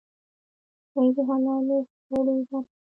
هګۍ 0.91 1.09
د 1.15 1.17
حلالو 1.27 1.77
خوړو 2.05 2.33
برخه 2.37 2.57
ده. 2.63 2.69